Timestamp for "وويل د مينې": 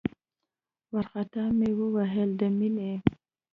1.79-2.91